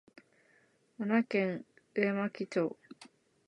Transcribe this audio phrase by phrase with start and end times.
[0.97, 2.75] 奈良県上牧町